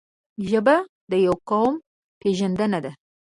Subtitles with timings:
[0.49, 0.75] ژبه
[1.11, 1.75] د یو قوم
[2.19, 2.91] پېژند دی.